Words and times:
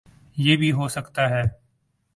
یہ 0.37 0.55
بھی 0.57 0.71
ہوسکتا 0.71 1.29
ہے 1.29 1.43